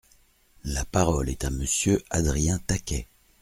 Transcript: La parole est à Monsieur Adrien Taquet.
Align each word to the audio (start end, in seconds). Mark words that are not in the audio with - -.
La 0.63 0.83
parole 0.83 1.29
est 1.29 1.45
à 1.45 1.51
Monsieur 1.51 2.01
Adrien 2.09 2.57
Taquet. 2.57 3.07